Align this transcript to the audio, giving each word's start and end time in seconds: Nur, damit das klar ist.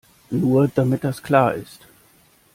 Nur, 0.31 0.67
damit 0.67 1.03
das 1.03 1.21
klar 1.21 1.53
ist. 1.53 1.81